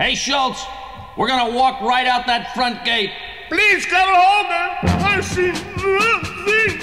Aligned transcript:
Hey, 0.00 0.14
Schultz, 0.14 0.64
we're 1.16 1.26
gonna 1.26 1.52
walk 1.52 1.80
right 1.80 2.06
out 2.06 2.24
that 2.28 2.54
front 2.54 2.84
gate. 2.84 3.10
Please 3.48 3.84
come 3.84 4.08
home, 4.08 4.46
I 5.02 5.20
see 5.20 5.48
nothing. 5.50 6.78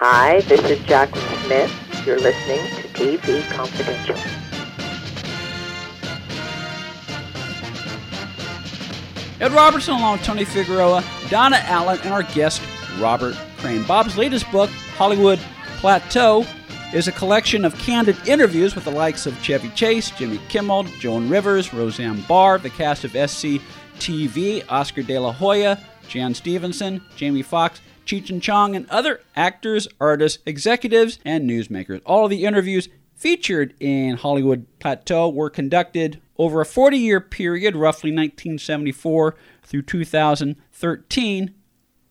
Hi, 0.00 0.40
this 0.40 0.68
is 0.68 0.80
Jaclyn 0.80 1.44
Smith. 1.46 1.72
You're 2.04 2.18
listening 2.18 2.58
to 2.74 2.88
TV 2.88 3.48
Confidential. 3.52 4.41
Ed 9.42 9.50
Robertson 9.50 9.94
along 9.94 10.18
with 10.18 10.22
Tony 10.22 10.44
Figueroa, 10.44 11.02
Donna 11.28 11.56
Allen, 11.64 11.98
and 12.04 12.14
our 12.14 12.22
guest, 12.22 12.62
Robert 13.00 13.34
Crane. 13.56 13.82
Bob's 13.82 14.16
latest 14.16 14.48
book, 14.52 14.70
Hollywood 14.96 15.40
Plateau, 15.78 16.46
is 16.94 17.08
a 17.08 17.12
collection 17.12 17.64
of 17.64 17.74
candid 17.74 18.16
interviews 18.28 18.76
with 18.76 18.84
the 18.84 18.92
likes 18.92 19.26
of 19.26 19.36
Chevy 19.42 19.70
Chase, 19.70 20.12
Jimmy 20.12 20.38
Kimmel, 20.48 20.84
Joan 21.00 21.28
Rivers, 21.28 21.74
Roseanne 21.74 22.20
Barr, 22.28 22.58
the 22.58 22.70
cast 22.70 23.02
of 23.02 23.14
SCTV, 23.14 24.64
Oscar 24.68 25.02
De 25.02 25.18
La 25.18 25.32
Hoya, 25.32 25.76
Jan 26.06 26.34
Stephenson, 26.34 27.02
Jamie 27.16 27.42
Foxx, 27.42 27.80
Cheech 28.06 28.30
and 28.30 28.40
Chong, 28.40 28.76
and 28.76 28.88
other 28.90 29.22
actors, 29.34 29.88
artists, 30.00 30.40
executives, 30.46 31.18
and 31.24 31.50
newsmakers. 31.50 32.00
All 32.06 32.26
of 32.26 32.30
the 32.30 32.44
interviews 32.44 32.88
featured 33.22 33.72
in 33.78 34.16
Hollywood 34.16 34.66
Plateau 34.80 35.28
were 35.28 35.48
conducted 35.48 36.20
over 36.36 36.60
a 36.60 36.66
40 36.66 36.98
year 36.98 37.20
period, 37.20 37.76
roughly 37.76 38.10
1974 38.10 39.36
through 39.62 39.82
2013, 39.82 41.54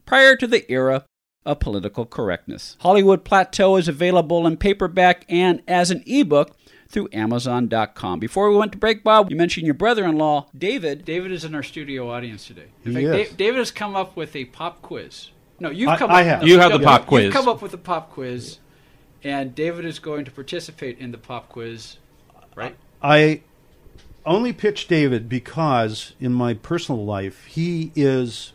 prior 0.06 0.36
to 0.38 0.48
the 0.48 0.72
era 0.72 1.06
of 1.46 1.60
political 1.60 2.06
correctness. 2.06 2.78
Hollywood 2.80 3.26
Plateau 3.26 3.76
is 3.76 3.88
available 3.90 4.48
in 4.48 4.56
paperback 4.56 5.26
and 5.28 5.62
as 5.68 5.92
an 5.92 6.02
ebook 6.06 6.56
through 6.88 7.10
Amazon.com. 7.12 8.20
Before 8.20 8.50
we 8.50 8.56
went 8.58 8.72
to 8.72 8.78
break, 8.78 9.04
Bob, 9.04 9.30
you 9.30 9.36
mentioned 9.36 9.66
your 9.66 9.74
brother 9.74 10.06
in 10.06 10.18
law, 10.18 10.48
David. 10.58 11.04
David 11.04 11.32
is 11.34 11.44
in 11.44 11.54
our 11.56 11.64
studio 11.64 12.10
audience 12.10 12.46
today. 12.48 12.68
In 12.86 12.96
He 12.96 13.06
fact, 13.06 13.32
is. 13.32 13.34
David 13.36 13.58
has 13.60 13.72
come 13.72 13.96
up 13.98 14.16
with 14.16 14.34
a 14.36 14.46
pop 14.46 14.82
quiz. 14.82 15.32
No, 15.60 15.70
you've 15.72 15.90
I- 15.90 15.98
come 15.98 16.10
I 16.12 16.22
up 16.22 16.26
have. 16.28 16.42
no, 16.42 16.48
You 16.48 16.60
have 16.60 16.72
no, 16.72 16.78
the 16.78 16.84
pop 16.86 17.06
quiz. 17.06 17.26
You've 17.26 17.34
come 17.34 17.48
up 17.50 17.62
with 17.62 17.74
a 17.74 17.78
pop 17.78 18.12
quiz, 18.12 18.60
and 19.24 19.54
David 19.56 19.86
is 19.86 20.00
going 20.00 20.26
to 20.26 20.32
participate 20.32 21.00
in 21.00 21.12
the 21.12 21.18
pop 21.18 21.50
quiz, 21.50 21.98
right? 22.56 22.76
I 23.02 23.42
only 24.26 24.54
pitch 24.54 24.88
David 24.88 25.28
because 25.28 26.14
in 26.20 26.34
my 26.34 26.54
personal 26.54 27.06
life, 27.06 27.46
he 27.46 27.92
is 27.96 28.54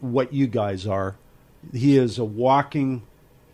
what 0.00 0.32
you 0.32 0.46
guys 0.46 0.86
are. 0.86 1.16
He 1.72 1.96
is 1.96 2.18
a 2.18 2.24
walking 2.24 3.02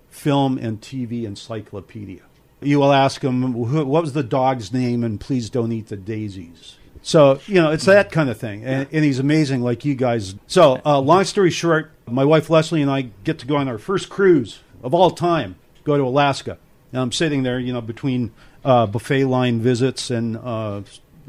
film 0.09 0.59
and 0.59 0.81
TV 0.81 1.25
encyclopedia. 1.25 2.23
You 2.61 2.78
will 2.78 2.93
ask 2.93 3.23
him, 3.23 3.53
what 3.53 4.03
was 4.03 4.12
the 4.12 4.23
dog's 4.23 4.73
name? 4.73 5.05
And 5.05 5.21
please 5.21 5.50
don't 5.50 5.73
eat 5.73 5.89
the 5.89 5.97
daisies. 5.97 6.77
So, 7.03 7.41
you 7.47 7.61
know, 7.61 7.71
it's 7.71 7.84
that 7.84 8.11
kind 8.11 8.31
of 8.31 8.39
thing. 8.39 8.65
And, 8.65 8.89
and 8.91 9.05
he's 9.05 9.19
amazing 9.19 9.61
like 9.61 9.84
you 9.84 9.95
guys. 9.95 10.34
So, 10.47 10.81
uh, 10.84 10.98
long 11.00 11.25
story 11.25 11.50
short, 11.50 11.93
my 12.06 12.25
wife 12.25 12.48
Leslie 12.48 12.83
and 12.83 12.91
I 12.91 13.11
get 13.25 13.39
to 13.41 13.47
go 13.47 13.56
on 13.56 13.69
our 13.69 13.78
first 13.78 14.09
cruise 14.09 14.61
of 14.83 14.95
all 14.95 15.11
time, 15.11 15.56
go 15.87 15.97
to 15.97 16.03
Alaska. 16.03 16.59
And 16.92 17.01
I'm 17.01 17.12
sitting 17.12 17.42
there, 17.45 17.59
you 17.59 17.73
know, 17.73 17.81
between 17.81 18.33
uh, 18.65 18.87
buffet 18.87 19.25
line 19.25 19.61
visits 19.61 20.11
and 20.11 20.37
uh, 20.37 20.83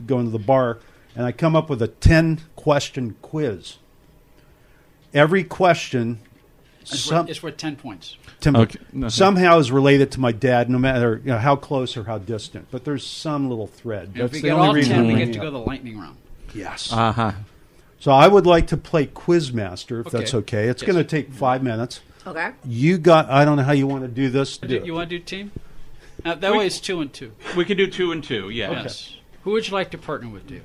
going 0.05 0.25
to 0.25 0.31
the 0.31 0.39
bar, 0.43 0.79
and 1.15 1.25
I 1.25 1.31
come 1.31 1.55
up 1.55 1.69
with 1.69 1.81
a 1.81 1.87
10 1.87 2.41
question 2.55 3.15
quiz. 3.21 3.77
Every 5.13 5.43
question 5.43 6.19
It's, 6.81 6.99
some, 6.99 7.19
worth, 7.21 7.29
it's 7.29 7.41
worth 7.43 7.57
ten 7.57 7.75
points. 7.75 8.17
to 8.41 8.55
Okay, 8.57 8.79
no, 8.93 9.07
somehow 9.09 9.57
is 9.59 9.71
related 9.71 10.11
to 10.11 10.19
my 10.19 10.31
dad, 10.31 10.69
no 10.69 10.77
matter 10.77 11.21
you 11.23 11.31
know, 11.31 11.37
how 11.37 11.55
close 11.55 11.95
or 11.95 12.03
how 12.03 12.17
distant. 12.17 12.67
But 12.71 12.83
there's 12.83 13.05
some 13.07 13.49
little 13.49 13.67
thread. 13.67 14.09
And 14.09 14.15
That's 14.15 14.25
if 14.25 14.31
we 14.33 14.39
the 14.41 14.47
get 14.49 14.53
only 14.53 14.67
all 14.67 14.73
reason 14.73 14.95
ten, 14.95 15.07
we 15.07 15.15
get 15.15 15.33
to 15.33 15.39
go 15.39 15.47
up. 15.47 15.53
the 15.53 15.59
lightning 15.59 15.97
round. 15.99 16.17
Yes. 16.53 16.91
Uh 16.91 17.11
huh. 17.13 17.31
So 17.99 18.11
I 18.11 18.27
would 18.27 18.45
like 18.45 18.67
to 18.67 18.77
play 18.77 19.07
Quizmaster, 19.07 20.05
if 20.05 20.11
that's 20.11 20.33
Okay. 20.33 20.57
okay. 20.59 20.67
It's 20.69 20.83
Yes. 20.83 20.91
going 20.91 21.03
to 21.03 21.09
take 21.09 21.31
five 21.33 21.63
minutes. 21.63 22.01
Okay. 22.27 22.51
You 22.65 22.97
got. 22.97 23.29
I 23.29 23.45
don't 23.45 23.57
know 23.57 23.63
how 23.63 23.71
you 23.71 23.87
want 23.87 24.03
to 24.03 24.07
do 24.09 24.29
this. 24.29 24.57
Do- 24.57 24.81
you 24.83 24.93
want 24.93 25.09
to 25.09 25.17
do 25.17 25.23
team? 25.23 25.51
Uh, 26.25 26.35
that 26.35 26.51
We- 26.51 26.57
way, 26.59 26.67
it's 26.67 26.79
two 26.79 26.99
and 27.01 27.11
two. 27.13 27.31
We 27.55 27.63
can 27.65 27.77
do 27.77 27.87
two 27.87 28.11
and 28.11 28.23
two. 28.23 28.49
Yeah. 28.49 28.71
Yes. 28.71 29.15
Who 29.43 29.51
would 29.51 29.67
you 29.67 29.73
like 29.73 29.91
to 29.91 29.97
partner 29.97 30.29
with, 30.29 30.45
David? 30.47 30.63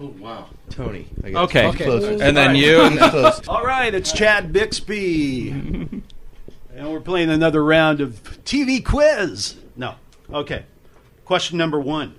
Oh 0.00 0.06
wow, 0.18 0.48
Tony. 0.70 1.06
I 1.22 1.28
guess. 1.30 1.36
Okay. 1.44 1.66
Okay. 1.68 1.84
Closest. 1.84 2.22
And 2.22 2.36
then 2.36 2.48
All 2.48 2.54
right. 2.54 2.62
you 2.64 2.80
and- 2.82 2.98
Closest. 3.10 3.48
All 3.48 3.64
right, 3.64 3.94
it's 3.94 4.12
Chad 4.12 4.52
Bixby, 4.52 5.50
and 6.74 6.90
we're 6.90 7.00
playing 7.00 7.30
another 7.30 7.62
round 7.62 8.00
of 8.00 8.22
TV 8.44 8.84
quiz. 8.84 9.56
No, 9.76 9.94
okay. 10.32 10.64
Question 11.24 11.58
number 11.58 11.78
one. 11.78 12.14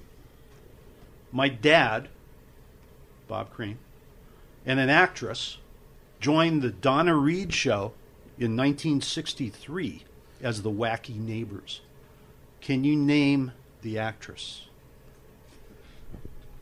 My 1.31 1.49
dad, 1.49 2.07
Bob 3.27 3.51
Crane, 3.51 3.77
and 4.65 4.79
an 4.79 4.89
actress 4.89 5.57
joined 6.21 6.61
the 6.61 6.69
Donna 6.71 7.15
Reed 7.15 7.53
show 7.53 7.91
in 8.37 8.55
1963 8.55 10.03
as 10.41 10.61
the 10.61 10.71
Wacky 10.71 11.17
Neighbors. 11.17 11.81
Can 12.61 12.83
you 12.83 12.95
name 12.95 13.51
the 13.81 13.99
actress? 13.99 14.67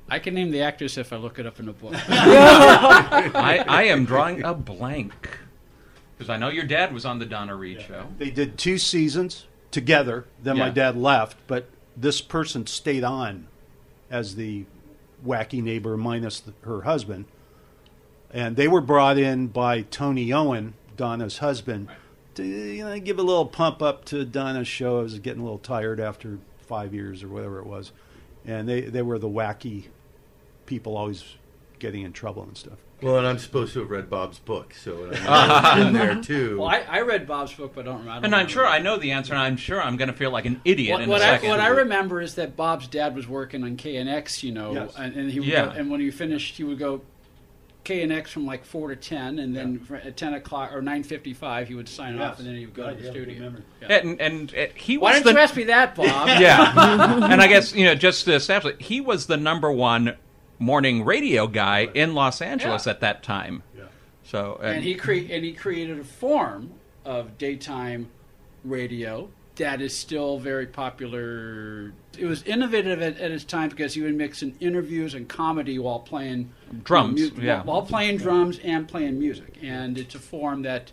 I 0.10 0.20
can 0.20 0.34
name 0.34 0.52
the 0.52 0.62
actress 0.62 0.98
if 0.98 1.14
I 1.14 1.16
look 1.16 1.40
it 1.40 1.46
up 1.46 1.60
in 1.60 1.70
a 1.70 1.74
book. 1.74 1.94
I, 2.10 3.64
I 3.68 3.84
am 3.84 4.06
drawing 4.06 4.44
a 4.44 4.54
blank 4.54 5.40
because 6.18 6.30
I 6.30 6.38
know 6.38 6.50
your 6.50 6.66
dad 6.66 6.94
was 6.94 7.06
on 7.06 7.20
the 7.20 7.26
Donna 7.26 7.56
Reed 7.56 7.82
show. 7.82 8.08
They 8.18 8.30
did 8.30 8.58
two 8.58 8.78
seasons 8.78 9.46
together. 9.72 10.26
Then 10.42 10.58
my 10.58 10.70
dad 10.70 10.96
left, 10.96 11.38
but 11.48 11.68
this 11.98 12.22
person 12.22 12.68
stayed 12.68 13.04
on 13.04 13.48
as 14.10 14.36
the 14.36 14.66
wacky 15.26 15.64
neighbor 15.64 15.98
minus 15.98 16.40
the, 16.40 16.54
her 16.64 16.82
husband. 16.82 17.26
And 18.32 18.56
they 18.56 18.68
were 18.68 18.82
brought 18.82 19.18
in 19.18 19.48
by 19.48 19.82
Tony 19.82 20.32
Owen, 20.34 20.74
Donna's 20.96 21.38
husband, 21.40 21.88
to 22.36 22.44
you 22.44 22.84
know, 22.84 23.00
give 23.00 23.20
a 23.20 23.24
little 23.24 23.46
pump 23.46 23.82
up 23.82 24.06
to 24.06 24.26
Donna's 24.26 24.68
show. 24.68 25.00
I 25.00 25.04
was 25.04 25.20
getting 25.20 25.42
a 25.42 25.44
little 25.46 25.60
tired 25.60 26.00
after 26.00 26.40
five 26.60 26.94
years 26.94 27.24
or 27.24 27.28
whatever 27.30 27.60
it 27.60 27.66
was. 27.66 27.92
And 28.46 28.68
they, 28.68 28.82
they 28.82 29.02
were 29.02 29.20
the 29.20 29.30
wacky 29.30 29.86
people 30.66 30.98
always 30.98 31.24
getting 31.80 32.02
in 32.04 32.14
trouble 32.14 32.44
and 32.44 32.58
stuff. 32.58 32.78
Well, 33.02 33.18
and 33.18 33.28
I'm 33.28 33.38
supposed 33.38 33.74
to 33.74 33.80
have 33.82 33.90
read 33.90 34.10
Bob's 34.10 34.40
book, 34.40 34.74
so 34.74 35.10
I 35.12 35.26
know 35.26 35.78
it's 35.82 35.88
in 35.88 35.94
there 35.94 36.22
too. 36.22 36.60
well, 36.60 36.70
I, 36.70 36.80
I 36.88 37.02
read 37.02 37.28
Bob's 37.28 37.54
book, 37.54 37.74
but 37.76 37.82
I 37.82 37.84
don't 37.92 38.00
remember. 38.00 38.12
I 38.12 38.16
don't 38.16 38.26
And 38.26 38.34
I'm 38.36 38.40
remember. 38.46 38.52
sure 38.54 38.66
I 38.68 38.80
know 38.80 38.96
the 38.98 39.12
answer, 39.12 39.34
and 39.34 39.42
I'm 39.42 39.58
sure 39.58 39.82
I'm 39.82 39.98
going 39.98 40.08
to 40.08 40.16
feel 40.16 40.32
like 40.32 40.46
an 40.46 40.62
idiot 40.64 40.94
What, 40.94 41.02
in 41.02 41.10
what 41.10 41.22
a 41.22 41.26
I, 41.26 41.28
second. 41.36 41.50
what 41.50 41.60
I 41.60 41.68
remember 41.68 42.22
is 42.22 42.36
that 42.36 42.56
Bob's 42.56 42.88
dad 42.88 43.14
was 43.14 43.28
working 43.28 43.64
on 43.66 43.76
KNX, 43.76 44.42
you 44.42 44.54
know, 44.54 44.72
Yes. 44.74 44.94
and, 44.98 45.16
and 45.16 45.30
he 45.32 45.42
would 45.42 45.50
Yeah. 45.50 45.66
go, 45.66 45.72
and 45.72 45.92
when 45.92 46.00
he 46.00 46.12
finished, 46.12 46.56
he 46.56 46.64
would 46.64 46.80
go 46.80 47.02
KNX 47.86 48.30
from 48.30 48.46
like 48.46 48.64
four 48.66 48.90
to 48.90 48.96
ten, 48.96 49.40
and 49.40 49.56
then 49.56 49.80
fr- 49.80 49.98
at 49.98 50.16
ten 50.18 50.34
o'clock 50.34 50.74
or 50.74 50.82
nine 50.82 51.04
fifty-five, 51.04 51.68
he 51.68 51.76
would 51.76 51.90
sign 51.90 52.20
off, 52.20 52.40
and 52.40 52.48
then 52.48 52.56
he 52.56 52.66
would 52.66 52.74
go 52.74 52.86
Right, 52.86 52.92
to 52.96 53.00
the 53.02 53.06
yeah, 53.06 53.12
studio. 53.12 53.54
Yeah. 53.82 53.88
and, 53.88 54.22
and 54.22 54.56
uh, 54.56 54.66
he 54.76 54.98
Why 54.98 55.10
was 55.12 55.18
didn't 55.20 55.26
the 55.26 55.32
you 55.40 55.44
ask 55.44 55.56
me 55.56 55.64
that, 55.66 55.96
Bob? 55.96 56.28
yeah, 56.40 56.74
and 57.32 57.42
I 57.42 57.48
guess 57.48 57.74
you 57.74 57.86
know 57.86 57.96
just 57.96 58.26
to 58.26 58.34
establish, 58.34 58.76
he 58.80 59.02
was 59.02 59.26
the 59.28 59.38
number 59.38 59.72
one 59.72 60.16
morning 60.60 61.04
radio 61.04 61.46
guy 61.48 61.90
in 61.94 62.14
Los 62.14 62.42
Angeles 62.42 62.86
Yeah. 62.86 62.92
at 62.94 63.00
that 63.02 63.22
time. 63.24 63.64
Yeah. 63.78 63.84
So 64.24 64.60
uh, 64.62 64.68
and 64.68 64.84
he 64.84 64.96
cre- 64.96 65.12
and 65.30 65.44
he 65.44 65.52
created 65.54 66.00
a 66.00 66.04
form 66.06 66.72
of 67.04 67.38
daytime 67.38 68.10
radio 68.64 69.30
that 69.58 69.82
is 69.82 69.96
still 69.96 70.40
very 70.40 70.66
popular. 70.68 71.94
It 72.18 72.26
was 72.26 72.44
innovative 72.44 73.02
at, 73.02 73.20
at 73.20 73.32
its 73.32 73.44
time 73.44 73.70
because 73.70 73.94
he 73.94 74.02
would 74.02 74.16
mix 74.16 74.42
in 74.42 74.56
interviews 74.60 75.14
and 75.14 75.28
comedy 75.28 75.78
while 75.80 76.00
playing 76.00 76.52
Drums, 76.84 77.20
you 77.22 77.30
know, 77.32 77.36
mu- 77.38 77.44
yeah. 77.44 77.56
while, 77.58 77.78
while 77.78 77.82
playing 77.86 78.18
drums 78.18 78.60
and 78.64 78.88
playing 78.88 79.20
music. 79.20 79.58
And 79.62 79.98
it's 79.98 80.16
a 80.16 80.20
form 80.20 80.64
that 80.64 80.92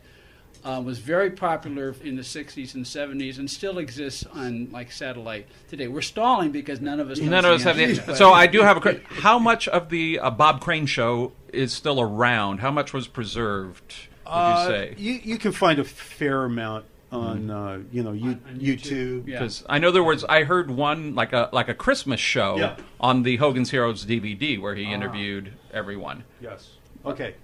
uh, 0.63 0.83
was 0.85 0.99
very 0.99 1.31
popular 1.31 1.95
in 2.05 2.17
the 2.17 2.23
'60s 2.23 2.75
and 2.75 2.85
'70s, 2.85 3.39
and 3.39 3.51
still 3.51 3.79
exists 3.79 4.27
on 4.27 4.69
like 4.71 4.93
satellite 4.93 5.47
today. 5.69 5.89
We're 5.89 6.03
stalling 6.03 6.51
because 6.53 6.83
none 6.83 7.01
of 7.01 7.09
us 7.11 7.19
None 7.19 7.47
of 7.47 7.53
us 7.53 7.63
have 7.63 7.79
answer, 7.79 8.03
the. 8.03 8.07
but- 8.09 8.17
So 8.19 8.31
I 8.33 8.47
do 8.47 8.61
have 8.61 8.77
a. 8.77 8.81
que- 8.83 9.01
How 9.09 9.39
much 9.39 9.69
of 9.69 9.89
the 9.89 10.19
uh, 10.19 10.31
Bob 10.31 10.61
Crane 10.61 10.85
show 10.85 11.33
is 11.51 11.73
still 11.73 11.99
around? 11.99 12.59
How 12.59 12.71
much 12.71 12.93
was 12.93 13.09
preserved? 13.09 13.95
Would 14.27 14.33
Uh, 14.33 14.65
you 14.69 14.69
say? 14.71 14.95
You, 14.99 15.13
you 15.25 15.39
can 15.39 15.53
find 15.53 15.79
a 15.79 15.85
fair 15.85 16.45
amount 16.45 16.85
on, 17.13 17.51
uh, 17.51 17.81
you 17.93 18.03
know, 18.03 18.13
you, 18.13 18.31
on 18.31 18.59
YouTube. 18.61 18.81
YouTube. 19.23 19.27
Yeah. 19.29 19.39
Because 19.41 19.65
I 19.69 19.79
know 19.79 19.91
there 19.91 20.03
was. 20.03 20.25
I 20.25 20.45
heard 20.45 20.71
one 20.71 21.15
like 21.15 21.33
a 21.33 21.49
like 21.53 21.69
a 21.69 21.75
Christmas 21.75 22.21
show 22.21 22.57
Yeah. 22.59 22.77
on 23.01 23.23
the 23.23 23.37
Hogan's 23.37 23.71
Heroes 23.71 24.05
DVD 24.07 24.61
where 24.61 24.75
he 24.75 24.87
Ah. 24.87 24.91
interviewed 24.93 25.53
everyone. 25.73 26.25
Yes. 26.41 26.71
Okay. 27.05 27.35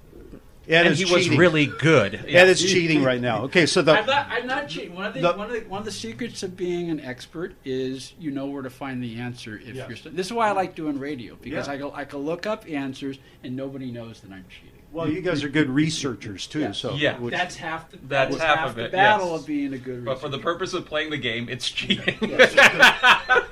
Ed 0.68 0.84
and 0.86 0.88
is 0.94 0.98
he 0.98 1.04
was 1.14 1.28
really 1.30 1.66
good. 1.66 2.14
Ed 2.26 2.48
is 2.48 2.60
cheating 2.60 3.04
right 3.04 3.20
now. 3.20 3.42
Okay, 3.44 3.66
so 3.66 3.82
the 3.82 3.92
I'm 4.00 4.04
not, 4.06 4.26
I'm 4.28 4.46
not 4.48 4.68
cheating. 4.68 4.96
One 4.96 5.04
of, 5.06 5.14
the, 5.14 5.20
The- 5.20 5.32
one, 5.34 5.46
of 5.46 5.52
the, 5.52 5.60
one 5.68 5.78
of 5.78 5.84
the 5.84 5.92
secrets 5.92 6.42
of 6.42 6.56
being 6.56 6.90
an 6.90 6.98
expert 6.98 7.54
is 7.64 8.14
you 8.18 8.32
know 8.32 8.46
where 8.46 8.62
to 8.62 8.70
find 8.70 9.00
the 9.00 9.14
answer 9.20 9.56
if 9.64 9.76
Yeah. 9.76 9.86
you're. 9.86 9.96
This 10.12 10.26
is 10.26 10.32
why 10.32 10.48
I 10.48 10.52
like 10.52 10.74
doing 10.74 10.98
radio 10.98 11.36
because 11.40 11.68
Yeah. 11.68 11.74
I 11.74 11.76
go 11.76 11.92
I 11.94 12.04
can 12.04 12.18
look 12.20 12.46
up 12.46 12.64
answers 12.68 13.18
and 13.44 13.54
nobody 13.54 13.92
knows 13.92 14.20
that 14.22 14.32
I'm 14.32 14.44
cheating. 14.48 14.75
Well, 14.96 15.10
you 15.10 15.20
guys 15.20 15.44
are 15.44 15.50
good 15.50 15.68
researchers 15.68 16.46
too. 16.46 16.60
Yeah. 16.60 16.72
So 16.72 16.94
Yeah. 16.94 17.18
which- 17.18 17.34
That's 17.34 17.56
half. 17.56 17.90
The, 17.90 17.98
That's 18.02 18.30
that's 18.30 18.42
half 18.42 18.58
half, 18.60 18.68
of 18.70 18.74
the 18.76 18.84
it, 18.86 18.92
battle 18.92 19.32
yes. 19.32 19.40
of 19.40 19.46
being 19.46 19.74
a 19.74 19.78
good. 19.78 19.98
Researcher. 19.98 20.04
But 20.06 20.20
for 20.22 20.28
the 20.30 20.38
purpose 20.38 20.72
of 20.72 20.86
playing 20.86 21.10
the 21.10 21.18
game, 21.18 21.50
it's 21.50 21.68
cheating. 21.70 22.16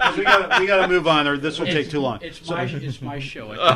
Because 0.04 0.18
we 0.18 0.24
got 0.24 0.60
we 0.60 0.66
got 0.66 0.82
to 0.82 0.88
move 0.88 1.06
on, 1.06 1.26
or 1.26 1.36
this 1.36 1.58
will 1.58 1.66
take 1.66 1.90
too 1.90 2.00
long. 2.00 2.18
It's 2.22 2.48
my 2.48 2.64
it's 2.64 3.02
my 3.02 3.18
show. 3.18 3.48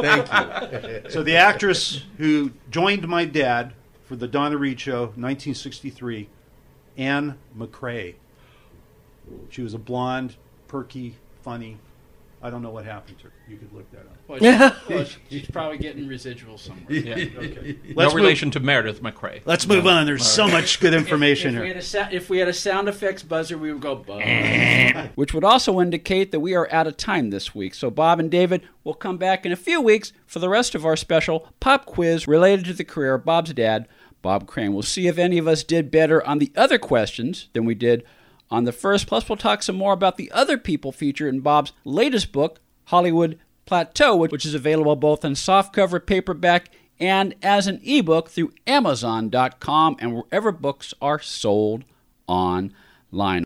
Thank 0.00 1.04
you. 1.04 1.10
So 1.10 1.22
the 1.22 1.36
actress 1.36 2.02
who 2.18 2.52
joined 2.70 3.06
my 3.06 3.24
dad 3.24 3.72
for 4.04 4.16
the 4.16 4.26
Donna 4.28 4.56
Reed 4.56 4.80
show, 4.80 5.06
1963, 5.16 6.28
Ann 6.96 7.36
McCrea. 7.56 8.14
She 9.50 9.62
was 9.62 9.74
a 9.74 9.78
blonde, 9.78 10.36
perky, 10.68 11.16
funny. 11.42 11.78
I 12.46 12.50
don't 12.50 12.62
know 12.62 12.70
what 12.70 12.84
happened 12.84 13.18
to 13.18 13.24
her. 13.24 13.32
You 13.48 13.56
could 13.56 13.72
look 13.72 13.90
that 13.90 14.00
up. 14.00 14.16
well, 14.28 14.38
she- 14.38 14.88
well, 14.94 15.04
she's 15.28 15.50
probably 15.50 15.78
getting 15.78 16.06
residuals 16.06 16.60
somewhere. 16.60 16.92
Yeah. 16.92 17.14
Okay. 17.36 17.76
No 17.88 17.94
Let's 17.96 18.14
move- 18.14 18.22
relation 18.22 18.50
to 18.52 18.60
Meredith 18.60 19.02
MacRae. 19.02 19.42
Let's 19.44 19.66
move 19.66 19.86
on. 19.86 20.06
There's 20.06 20.26
so 20.26 20.46
much 20.46 20.78
good 20.80 20.94
information 20.94 21.56
if, 21.56 21.56
if 21.56 21.60
we 21.60 21.66
here. 21.66 21.74
had 21.74 21.76
a 21.76 21.86
sa- 21.86 22.08
if 22.12 22.30
we 22.30 22.38
had 22.38 22.48
a 22.48 22.52
sound 22.52 22.88
effects 22.88 23.22
buzzer, 23.22 23.58
we 23.58 23.72
would 23.72 23.82
go 23.82 23.96
buzz, 23.96 24.22
which 25.16 25.34
would 25.34 25.44
also 25.44 25.80
indicate 25.80 26.30
that 26.32 26.40
we 26.40 26.54
are 26.54 26.68
out 26.72 26.86
of 26.86 26.96
time 26.96 27.30
this 27.30 27.54
week. 27.54 27.74
So 27.74 27.90
Bob 27.90 28.20
and 28.20 28.30
David 28.30 28.62
will 28.84 28.94
come 28.94 29.16
back 29.18 29.44
in 29.44 29.52
a 29.52 29.56
few 29.56 29.80
weeks 29.80 30.12
for 30.26 30.38
the 30.38 30.48
rest 30.48 30.74
of 30.74 30.86
our 30.86 30.96
special 30.96 31.48
pop 31.60 31.84
quiz 31.86 32.28
related 32.28 32.64
to 32.66 32.72
the 32.74 32.84
career 32.84 33.14
of 33.14 33.24
Bob's 33.24 33.52
dad, 33.52 33.88
Bob 34.22 34.46
Crane. 34.46 34.72
We'll 34.72 34.82
see 34.82 35.06
if 35.08 35.18
any 35.18 35.38
of 35.38 35.46
us 35.48 35.62
did 35.64 35.90
better 35.90 36.24
on 36.26 36.38
the 36.38 36.52
other 36.56 36.78
questions 36.78 37.48
than 37.52 37.64
we 37.64 37.74
did 37.74 38.04
on 38.50 38.64
the 38.64 38.72
first. 38.72 39.06
Plus, 39.06 39.28
we'll 39.28 39.36
talk 39.36 39.62
some 39.62 39.76
more 39.76 39.92
about 39.92 40.16
the 40.16 40.30
other 40.32 40.58
people 40.58 40.92
featured 40.92 41.32
in 41.32 41.40
Bob's 41.40 41.72
latest 41.84 42.32
book, 42.32 42.60
Hollywood 42.86 43.38
Plateau, 43.64 44.16
which 44.16 44.46
is 44.46 44.54
available 44.54 44.96
both 44.96 45.24
in 45.24 45.32
softcover 45.32 46.04
paperback 46.04 46.70
and 46.98 47.34
as 47.42 47.66
an 47.66 47.80
ebook 47.84 48.30
through 48.30 48.52
Amazon.com 48.66 49.96
and 49.98 50.14
wherever 50.14 50.52
books 50.52 50.94
are 51.00 51.20
sold 51.20 51.84
online. 52.26 53.45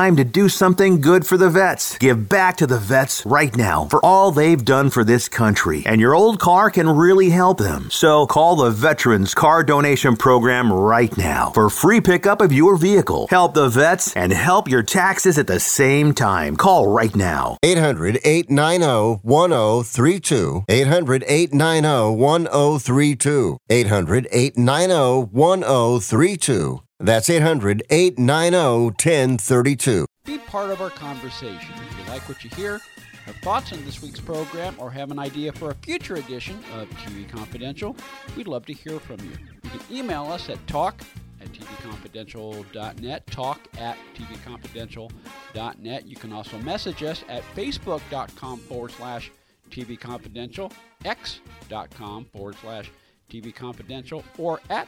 time 0.01 0.15
to 0.15 0.23
do 0.23 0.49
something 0.49 0.99
good 0.99 1.27
for 1.27 1.37
the 1.37 1.49
vets. 1.49 1.95
Give 1.99 2.27
back 2.27 2.57
to 2.57 2.65
the 2.65 2.79
vets 2.79 3.23
right 3.23 3.55
now 3.55 3.85
for 3.85 4.03
all 4.03 4.31
they've 4.31 4.65
done 4.65 4.89
for 4.89 5.03
this 5.03 5.29
country. 5.29 5.83
And 5.85 6.01
your 6.01 6.15
old 6.15 6.39
car 6.39 6.71
can 6.71 6.89
really 6.89 7.29
help 7.29 7.59
them. 7.59 7.91
So 7.91 8.25
call 8.25 8.55
the 8.55 8.71
Veterans 8.71 9.35
Car 9.35 9.63
Donation 9.63 10.15
Program 10.15 10.73
right 10.73 11.15
now 11.19 11.51
for 11.51 11.69
free 11.69 12.01
pickup 12.01 12.41
of 12.41 12.51
your 12.51 12.77
vehicle. 12.77 13.27
Help 13.29 13.53
the 13.53 13.69
vets 13.69 14.15
and 14.15 14.31
help 14.31 14.67
your 14.67 14.81
taxes 14.81 15.37
at 15.37 15.45
the 15.45 15.59
same 15.59 16.15
time. 16.15 16.55
Call 16.55 16.87
right 16.87 17.15
now. 17.15 17.57
800 17.61 18.21
890 18.23 19.19
1032. 19.21 20.63
800 20.67 21.23
890 21.27 22.15
1032. 22.15 23.57
800 23.69 24.27
890 24.31 25.29
1032. 25.31 26.81
That's 27.01 27.29
800 27.31 27.81
890 27.89 28.57
1032. 28.57 30.05
Be 30.23 30.37
part 30.37 30.69
of 30.69 30.81
our 30.81 30.91
conversation. 30.91 31.73
If 31.89 31.97
you 31.97 32.05
like 32.11 32.29
what 32.29 32.43
you 32.43 32.51
hear, 32.51 32.79
have 33.25 33.35
thoughts 33.37 33.73
on 33.73 33.83
this 33.85 34.03
week's 34.03 34.19
program, 34.19 34.75
or 34.77 34.91
have 34.91 35.09
an 35.09 35.17
idea 35.17 35.51
for 35.51 35.71
a 35.71 35.75
future 35.75 36.15
edition 36.15 36.59
of 36.75 36.87
TV 36.89 37.27
Confidential, 37.27 37.95
we'd 38.37 38.47
love 38.47 38.67
to 38.67 38.73
hear 38.73 38.99
from 38.99 39.19
you. 39.21 39.31
You 39.63 39.69
can 39.71 39.81
email 39.91 40.25
us 40.25 40.47
at 40.49 40.65
talk 40.67 41.01
at 41.41 41.47
tvconfidential.net, 41.53 43.27
talk 43.27 43.59
at 43.79 43.97
tvconfidential.net. 44.15 46.07
You 46.07 46.15
can 46.15 46.33
also 46.33 46.57
message 46.59 47.01
us 47.01 47.23
at 47.27 47.41
facebook.com 47.55 48.59
forward 48.59 48.91
slash 48.91 49.31
TV 49.71 49.97
tvconfidential, 49.97 50.71
x.com 51.05 52.25
forward 52.25 52.55
slash 52.61 52.91
tvconfidential, 53.31 54.23
or 54.37 54.59
at 54.69 54.87